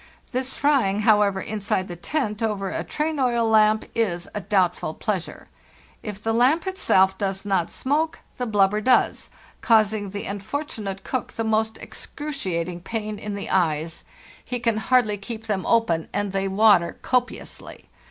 [0.31, 5.47] This frying, however, inside the tent over a train oil lamp, is a doubtful pleasure.
[6.01, 9.29] If the lamp itself does not smoke the blubber does,
[9.61, 14.03] causing the unfortunate cook the most excruciating pain in the eyes;
[14.43, 17.87] he can 296 FARTHEST NORTH hardly keep them open, and they water copiously.